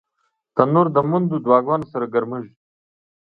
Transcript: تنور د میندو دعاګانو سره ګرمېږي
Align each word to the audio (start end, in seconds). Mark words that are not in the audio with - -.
تنور 0.55 0.87
د 0.95 0.97
میندو 1.09 1.37
دعاګانو 1.45 1.89
سره 1.91 2.05
ګرمېږي 2.13 2.53